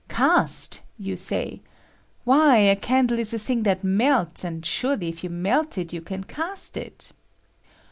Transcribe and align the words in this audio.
"Cast!" 0.09 0.81
you 1.07 1.15
say." 1.15 1.61
Why, 2.23 2.57
a 2.57 2.75
candle 2.75 3.19
is 3.19 3.35
a 3.35 3.37
thing 3.37 3.61
that 3.61 3.83
melts, 3.83 4.43
and 4.43 4.65
surely 4.65 5.09
if 5.09 5.23
you 5.23 5.29
can 5.29 5.43
melt 5.43 5.77
it 5.77 5.93
you 5.93 6.01
can 6.01 6.23
cast 6.23 6.75
it." 6.75 7.11